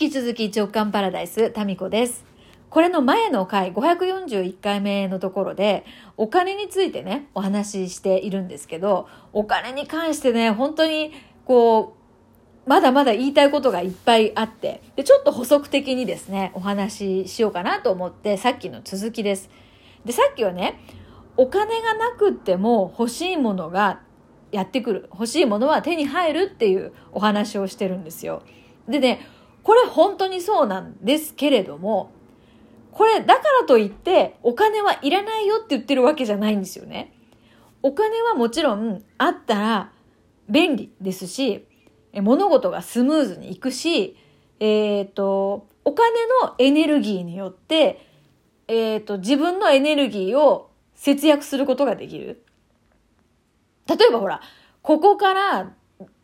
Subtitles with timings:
[0.00, 2.24] き続き直感パラダイス、タミコです。
[2.70, 5.84] これの前の回、541回目のところで、
[6.16, 11.12] お金についてね、お話ししているんですけど、お金に関してね、本当に、
[11.44, 11.96] こ
[12.66, 19.50] う、まだまだ言いたいことがいっぱいあって、で、ちょっと補足的にですね、お話ししようかなと思って、さっきの続きです。
[20.06, 20.80] で、さっきはね、
[21.36, 24.00] お金がなくっても欲しいものが
[24.50, 25.10] やってくる。
[25.12, 28.42] 欲しいものは手に入るっていうお話をしてるんですよ。
[28.88, 29.20] でね、
[29.62, 32.12] これ本当にそうなんですけれども、
[32.92, 37.14] これだからといってお金はいらないよって言ってるわけじゃないんですよね。
[37.82, 39.92] お金はもちろんあったら
[40.48, 41.66] 便利ですし、
[42.14, 44.16] 物事がスムーズにいくし、
[44.58, 46.10] えっ、と、お金
[46.42, 48.06] のエネルギーによって、
[48.68, 52.44] えっ、と、自分のエネルギーを節約することができる。
[53.86, 54.40] 例えばほら、
[54.82, 55.72] ここから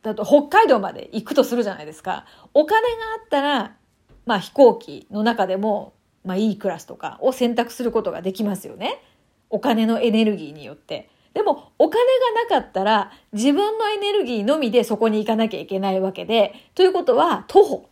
[0.02, 2.26] だと北海道まで行くとするじゃないですか。
[2.54, 2.86] お金が
[3.20, 3.76] あったら、
[4.24, 9.02] まあ飛行機の中でも、まあいいクラスとかを選択することができますよね。
[9.50, 11.08] お金のエネルギーによって。
[11.34, 12.02] でもお金
[12.48, 17.88] がなかったら自分のエネルギーのみでそこに行かなきゃいけないわけで、ということは徒歩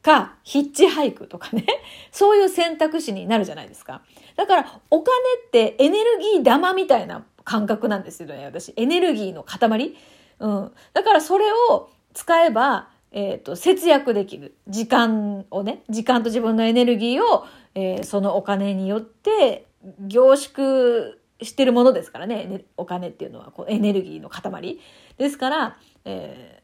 [0.00, 1.66] かヒッチハイクとかね、
[2.10, 4.02] そういう選択肢になるじゃないですか。
[4.36, 5.14] だからお金
[5.46, 8.72] ってエネルギー玉みたいな感覚なんですよね、私。
[8.76, 9.94] エネルギーの塊。
[10.42, 10.72] うん。
[10.92, 14.56] だからそれを使えば、えっ、と、節約できる。
[14.68, 19.66] 時間をね、時間と自分のエネルギーを、えーそのお金によって
[20.00, 24.78] 凝縮してるものですからね、ねお金っていうのはこうエネルギーの塊。
[25.16, 26.62] ですから、えー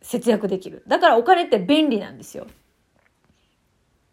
[0.00, 0.84] 節約できる。
[0.86, 2.46] だからお金って便利なんですよ。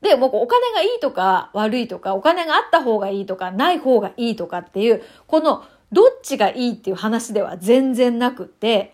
[0.02, 8.94] で、もうお金がいいとか悪いとか、お金があった方がいいとか、ない方がいいとかっていう、このどっちがいいっていう話では全然なくて、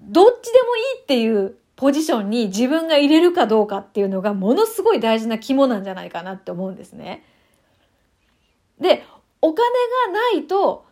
[0.00, 7.24] どっちでもいいっていうポジションに自分が入れるかどうかっていうのがものすごい大事な肝なんじゃないかなって思うんですね。
[8.80, 9.04] で、
[9.40, 9.68] お金
[10.06, 10.86] がないと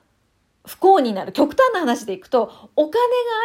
[0.66, 1.32] 不幸になる。
[1.32, 2.98] 極端な話でいくと、お金が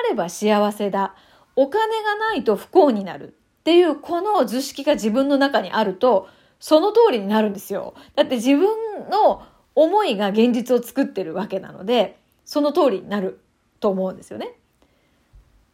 [0.06, 1.16] あれば幸せだ。
[1.56, 3.36] お金がないと不幸になる。
[3.62, 6.28] っていうこの図式が自分の中にあると、
[6.60, 7.94] その通りになるんですよ。
[8.16, 8.68] だって自分
[9.10, 9.44] の
[9.76, 13.40] 思いが現実を作ってるわけなので、その通りになる
[13.80, 14.54] と思うんですよね。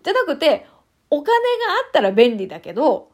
[0.04, 0.68] じゃなくて、
[1.10, 1.42] お金が
[1.86, 3.10] あったら便利だけど、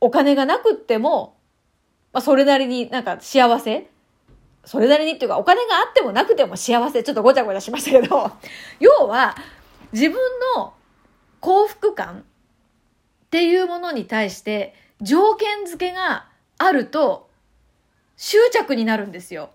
[0.00, 1.36] お金がなくっても、
[2.12, 3.90] まあ、それなりになんか幸せ
[4.64, 7.02] それなりにっていうか、お金があってもなくても幸せ。
[7.02, 8.30] ちょっとごちゃごちゃしましたけど、
[8.80, 9.34] 要は、
[9.92, 10.18] 自分
[10.56, 10.74] の
[11.40, 16.26] 幸福感っていうものに対して、条件付けが
[16.58, 17.30] あると、
[18.18, 19.50] 執着になるんですよ。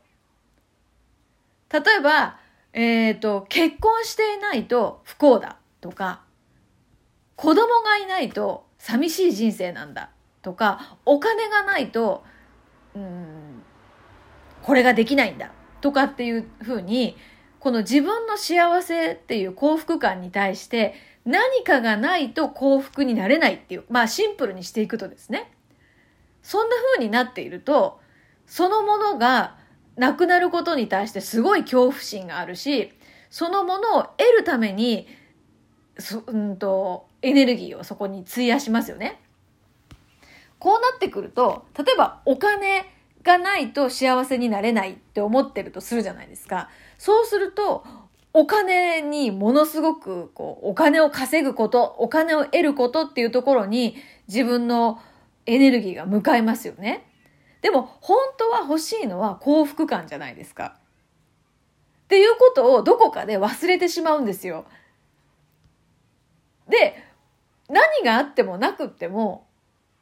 [1.74, 2.38] 例えば、
[2.74, 6.22] えっ、と、結婚していないと不幸だとか、
[7.36, 10.12] 子供がいないと寂しい人生なんだ
[10.44, 12.24] とか、お金がないと、
[12.96, 13.64] うん、
[14.62, 15.52] これができないんだ
[15.82, 17.18] とかっていうふうに、
[17.60, 20.94] この自分の幸せっていう幸福感に対して
[21.26, 25.52] 何かがないと幸福になれないっていう、まあシンプルにしていくとですね。
[26.44, 28.00] そんな風になっていると、
[28.46, 29.58] そのものが
[29.96, 32.92] なくなることに対してすごい恐怖心があるし、
[33.30, 35.08] そのものを得るために、
[35.98, 39.22] そうんと、エネルギーをそこに費やしますよね。
[40.60, 42.86] こうなってくると、例えばお金
[43.24, 46.70] がないと幸せになれないって思ってるとするじゃないですか。
[46.98, 47.86] そうすると、
[48.34, 53.96] お金にものすごく、こう、お金を稼ぐこと、お金を得ることっていうところに
[54.28, 55.00] 自分の
[55.46, 57.06] エネルギーが向かいますよね。
[57.64, 60.76] でも、本当は欲しいのは幸福感じゃないですか。
[62.04, 64.66] っていうことをどこかで忘れてしまうんですよ。
[66.68, 67.02] で、
[67.70, 69.48] 何があってもなくっても、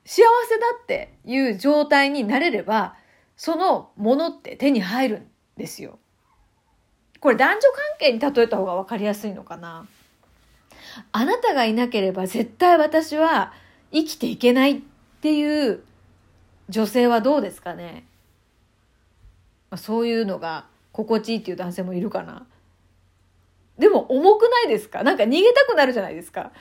[0.05, 2.95] 幸せだっていう状態になれれば、
[3.37, 5.99] そのものって手に入るんですよ。
[7.19, 7.69] これ男女関
[7.99, 9.85] 係に例えた方が分かりやすいのかな。
[11.11, 13.53] あなたがいなければ絶対私は
[13.91, 14.81] 生きていけないっ
[15.21, 15.83] ていう
[16.71, 18.05] 女性はどうですかね？
[19.69, 22.47] まあそういうのが心地いいっていう男性もいるかな。
[23.77, 25.03] でも重くないですか？
[25.03, 26.51] なんか逃げたくなるじゃないですか。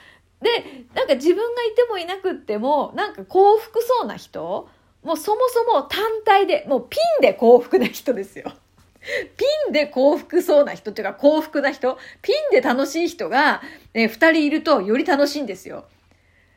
[0.41, 0.49] で、
[0.93, 4.67] なんか自分がいてもいなくっても、なんか幸福そうな人、
[5.03, 8.51] もうそもそも単体で、もうピンで幸福な人ですよ。
[9.37, 13.61] ピンで幸福そうな人っていうか幸福な人、ピンで楽しい人が、
[13.93, 15.85] えー二人いるとより楽しいんですよ。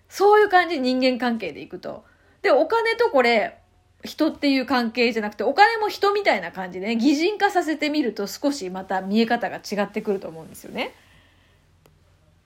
[0.08, 2.04] そういう感じで、人間関係でいくと。
[2.44, 3.58] で、お金とこれ、
[4.05, 10.94] 人っていう関係じゃなくて、お金も人みたいな感じでね、擬人化させてみると少しまた見え方が違ってくると思うんですよね。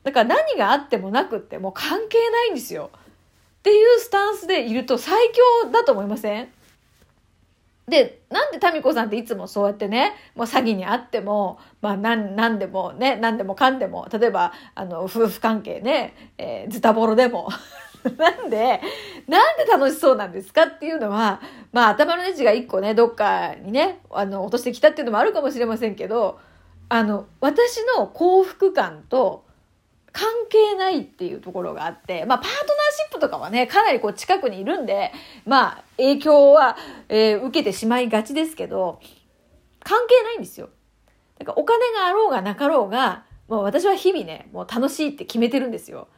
[0.04, 2.90] だから何があってもなくっても関係ないんですよ。
[2.94, 2.98] っ
[3.64, 5.32] ていうスタンスでいると最
[5.64, 6.48] 強だと思いません？
[7.88, 17.48] で、なんで民子さんっていつもそうやってね、もう詐欺にあっても、まあなん、んでもね、なんでもかんでも、例えば、あの、夫婦関係ね、えー、ズタボロでも、
[18.16, 18.80] なんで、
[19.26, 21.40] なんで楽しそうなんですかっていうのは、
[21.72, 26.38] まあ頭のネジが一個ね、どっかにね、あの、落としてきたっていうのもあるかもしれませんけど、
[26.88, 29.44] あの、私の幸福感と
[30.12, 35.12] 関係ないっていうところがあって、まあパートナーシップとかはね、かなりこう近くにいるんで、
[35.44, 36.76] まあ影響は、
[37.08, 39.00] えー、受けてしまいがちですけど、
[39.80, 40.70] 関係ないんですよ。
[41.38, 46.08] だからお金があろうがなかろうが、もう私は日々ね、もう楽しいって決めてるんですよ。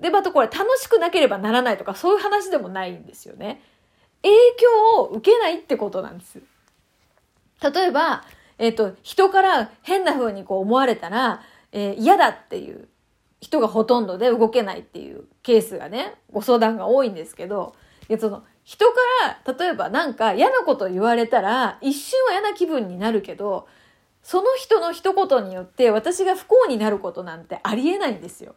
[0.00, 3.62] で、またこれ楽しくなければならないとかそういう話でもないんですよね。
[4.22, 6.40] 影響を受けないってことなんです。
[7.62, 8.24] 例えば、
[8.58, 12.88] えっ、ー、と、人から変な風にこう思われたら、えー、嫌だっていう
[13.40, 17.74] 人がほとんどで動けないっていうケースがね、ご相談が多いんですけど、
[18.18, 18.92] その人か
[19.46, 23.68] ら例えばなんか嫌なこと言われたら一瞬は嫌な気分になるけど、
[24.22, 28.54] その人の一言によって私が不幸になることなんてありえないんですよ。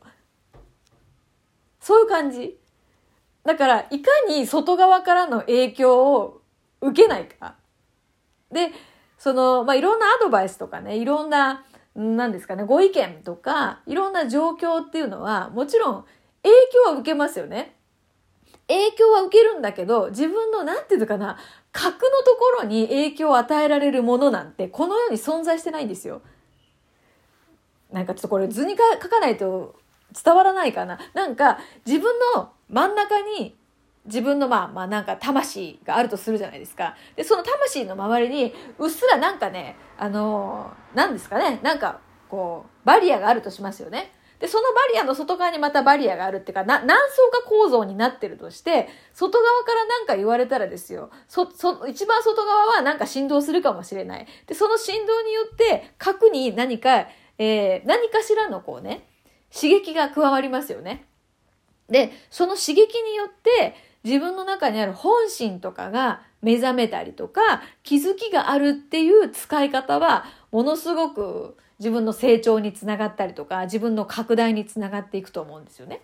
[1.90, 2.56] そういう感じ。
[3.44, 6.40] だから、いかに外側からの影響を
[6.82, 7.56] 受けないか。
[8.52, 8.70] で、
[9.18, 11.66] その、まあ、いろんなアドバイスとかね、いろんな、
[11.96, 16.06] なんですかね、ご意見とか、いろんな状況っていうのは、もちろん
[16.44, 16.54] 影
[16.86, 17.76] 響は受けますよね。
[18.68, 21.40] 影響は受けるんだけど、自分の、なんていうのかな、
[21.72, 26.22] 核のところに影響を与えられるものなんて、この世に存在してないんですよ。
[27.92, 29.74] なんかちょっとこれ図にか書かないと
[30.24, 31.00] 伝わらないかな。
[31.14, 33.56] なんか自分の真ん中に
[34.06, 36.96] 自分のまあまあなんか魂があるとするじゃないですか。
[37.16, 44.12] で、その魂の周りにうっすらなんかね、あのー、なんですかね、なんかこう、バリアがあるとしますよね。
[44.40, 54.28] で、そのバリアの外側にまたバリアがあるっていうか、な、何層か構造になってるとして、外側から何か言われたらですよ、そ、そ、一番外側はなんか振動するかもしれない。
[54.48, 57.08] で、その振動によって、核に何か、
[57.38, 59.09] えー、何かしらのこうね、
[59.54, 61.06] 刺激が加わりますよね。
[61.90, 76.02] で、その刺激によって自分の中にある本心とかが目覚めたりとか気づきがあるっていう使い方はものすごく自分の成長につながったりとか自分の拡大につながっていくと思うんですよね。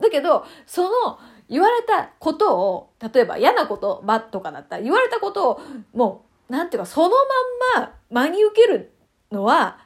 [0.00, 1.18] だけど、その
[1.48, 5.60] 言われたことを、例えば嫌なことばとかだったら言われたことを
[5.92, 7.10] もう、なんていうかその
[7.76, 8.92] まんま真に受ける
[9.32, 9.78] のは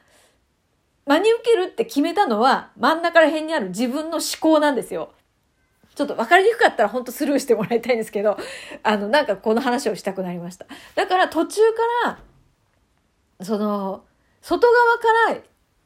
[1.05, 5.11] 真に受けるって決めたのは真ん中ら辺にある自分の思考なんですよ。
[5.95, 8.37] ちょっと分かりにくかったら本当スルーしてもらいたいんですけど、
[8.81, 10.65] あの、なんかこの話をしたくなりました。
[10.95, 12.17] だから途中か
[13.39, 14.03] ら、その、
[14.41, 15.41] 外側から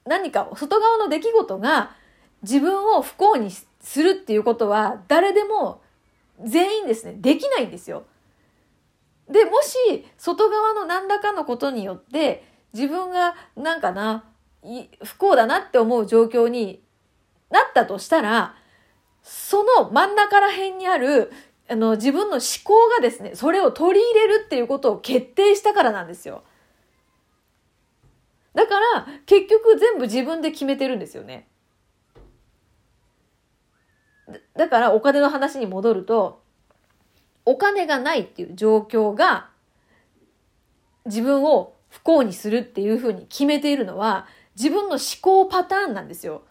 [0.05, 1.95] 何か、外側の出来事が
[2.41, 5.81] 自分を不幸にするっていうことは誰でも
[6.43, 8.05] 全員ですね、できないんですよ。
[9.29, 14.23] で、もし外側の何らかのことによって自分がなんかな、
[15.03, 16.83] 不幸だなって思う状況に
[17.49, 18.55] なったとしたら、
[19.23, 21.31] その真ん中ら辺にある、
[21.69, 26.43] あの、自分の思考がですね、それを取り入れるっていうことを決定したからなんですよ。
[28.53, 31.47] だから、結局全部自分で決めてるんですよね。
[34.55, 36.41] だから、お金の話に戻ると、
[37.45, 39.49] お金がないっていう状況が、
[41.05, 44.27] 自分を不幸にするっていうふうに決めているのは、
[44.57, 46.41] 自分の思考パターンなんですよ。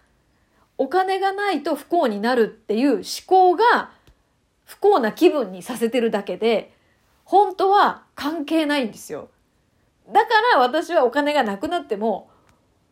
[0.78, 3.90] お金がないと不幸になるっていう思考が
[4.64, 6.72] 不幸な気分にさせてるだけで、
[7.24, 9.28] 本当は関係ないんですよ。
[10.12, 12.30] だから私はお金がなくなっても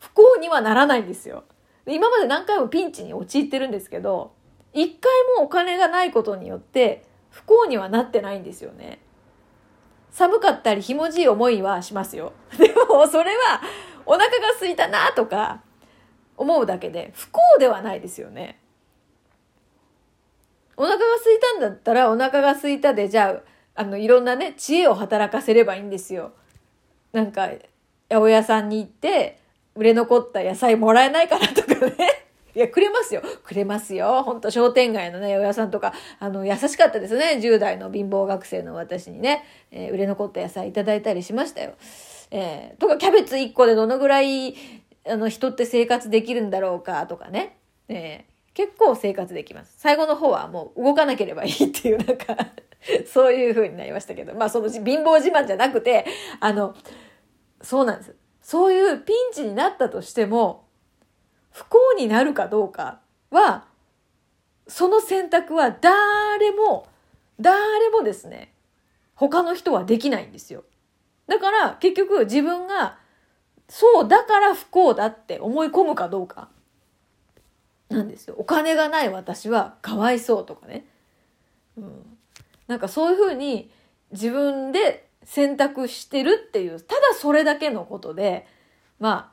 [0.01, 1.45] 不幸にはならないんですよ。
[1.87, 4.33] 今まで何回もピンチに陥ってるんですけど、
[4.73, 8.99] 一回もお金がないことによって不幸にはなってないんですよね。
[10.11, 12.33] 寒かったりひもじい思いはしますよ。
[12.59, 13.61] でもそれは
[14.07, 15.63] お腹が空いたなとか
[16.37, 18.61] 思うだけで不幸ではないですよね。
[20.77, 23.41] お腹が空いたんだったらお腹が空いたでじゃ
[23.77, 26.33] ああのいろんなね知恵を働かせればいいんですよ。
[27.13, 27.61] なんか八
[28.11, 29.39] 百屋さんに行って
[29.75, 31.95] 売れ残った野菜もらえないかなとかね。
[32.55, 33.23] いや、くれますよ。
[33.43, 34.23] くれますよ。
[34.23, 37.41] ほんと商店街のね、八百屋さんとか、あの、優しかったですね。
[37.43, 41.73] 10代の貧乏学生の私にね、えー、売れ残った野菜いただいたりしましたよ。
[42.37, 44.57] えー、とかキャベツ1個でどのぐらい
[45.09, 49.77] あの人って生活できるんだろうかとかね、えー、結構生活できます。
[49.79, 52.37] 最後の方はもう動かなければいいっていうなんか
[53.07, 56.07] そういう風になりましたけど、まあその貧乏自慢じゃなくて、
[56.41, 56.75] あの、
[57.63, 58.17] そうなんです。
[58.43, 60.65] そういうピンチになったとしても、
[61.53, 62.99] 不幸になるかどうか
[63.31, 63.67] は、
[64.67, 66.89] その選択は誰も、
[67.39, 68.53] 誰もですね、
[69.15, 70.65] 他の人はできないんですよ。
[71.27, 72.99] だから結局自分が
[73.69, 76.49] そうだから不幸だって思い込むかどうか
[77.89, 78.35] なんですよ。
[78.39, 80.87] お金がない私はかわいそうとかね。
[81.77, 82.19] うん、
[82.67, 83.71] なんかそういうふうに
[84.13, 88.47] 自分で選択してるっていう、ただそれだけのことで、
[88.99, 89.33] ま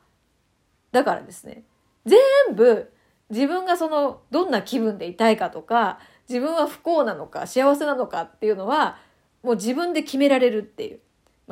[0.92, 1.64] だからですね、
[2.04, 2.18] 全
[2.54, 2.90] 部
[3.30, 8.98] 自分がそのどんな気分でいたいかとか、自分は不幸なのか幸せなのかっていうのは、
[9.42, 11.00] もう自分で決められるっていう。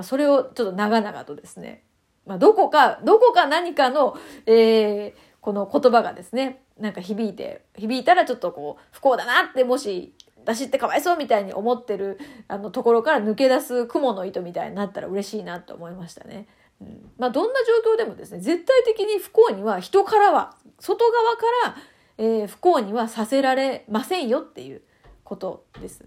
[0.01, 1.83] まあ、それをちょっと長々とですね、
[2.25, 4.17] まあ、どこか、どこか何かの、
[4.47, 10.15] えー、この言葉がですね、なんか響いて、響いたらちょっとこう、不幸だなってもし
[10.47, 16.47] 私ってかわいそうみたいに思ってるあのところから抜け出す雲の糸みたいになったら嬉しいなと思いましたね。
[16.81, 21.77] うん、まあどんな状況でもですね絶対的に不幸には人からは外側から、
[22.17, 24.81] えー、不幸にはさせられませんよっていう
[25.25, 26.07] ことです。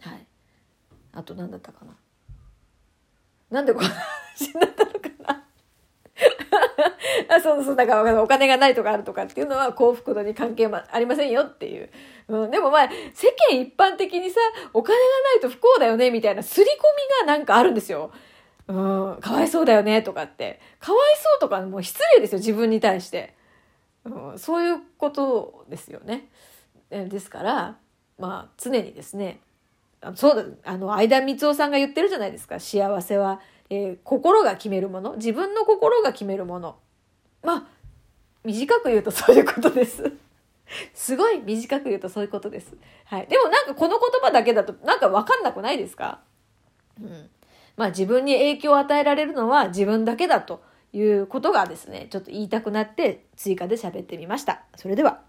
[0.00, 0.26] はい。
[1.12, 1.92] あと何だったかな。
[3.52, 5.44] なんでこんな話になったのかな。
[7.36, 11.88] あそうそうだからお金がないとかあるとかっていうのは幸福度に関係ありませんよっていう
[12.28, 14.40] うん、でもまあ、世間一般的にさ、
[14.72, 15.04] お金が
[15.34, 16.70] ないと不幸だよね、みたいな刷り込
[17.22, 18.10] みがなんかあるんですよ。
[18.68, 20.60] うん、かわいそうだよね、とかって。
[20.78, 23.34] かわいそうとかもう失礼ですよ、自分に対して。
[24.04, 26.28] うん、そういうことですよね。
[26.90, 27.76] ですから、
[28.18, 29.40] まあ、常にですね、
[30.14, 32.58] そうだ、あの、相田光夫さんが言ってるじゃないですか。
[32.58, 33.40] 幸せは、
[33.70, 35.14] えー、心が決めるもの。
[35.16, 36.76] 自分の心が決めるもの。
[37.42, 37.66] まあ、
[38.44, 40.12] 短く言うとそういうことです。
[40.94, 42.74] すごい短く言うとそういうことです。
[43.04, 43.26] はい。
[43.26, 46.20] でもなんかこの言葉だけだとなんかわかんなくないですか？
[47.00, 47.30] うん。
[47.76, 54.62] まあ自分に影響を与えられるのは自分だけだということがですね、ちょっと言いたくなって追加で喋ってみました。
[54.76, 55.20] それでは。